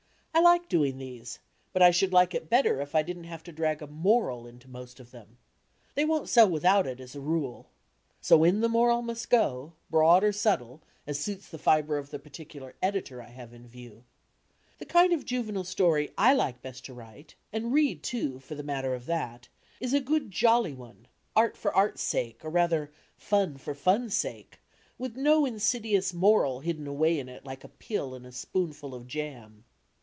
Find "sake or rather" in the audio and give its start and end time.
22.01-22.89